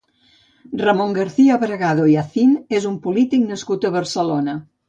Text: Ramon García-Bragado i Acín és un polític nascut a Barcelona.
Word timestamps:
Ramon 0.83 1.13
García-Bragado 1.17 2.07
i 2.13 2.17
Acín 2.23 2.57
és 2.81 2.91
un 2.95 2.99
polític 3.07 3.49
nascut 3.55 3.87
a 3.91 3.97
Barcelona. 3.99 4.61